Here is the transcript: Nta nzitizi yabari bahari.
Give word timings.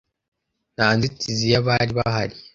Nta 0.75 0.87
nzitizi 0.95 1.45
yabari 1.53 1.91
bahari. 1.99 2.35